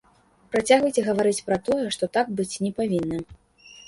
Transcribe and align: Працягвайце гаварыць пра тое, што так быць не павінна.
Працягвайце 0.53 1.01
гаварыць 1.09 1.45
пра 1.49 1.57
тое, 1.67 1.83
што 1.97 2.09
так 2.17 2.31
быць 2.39 2.59
не 2.65 2.71
павінна. 2.81 3.21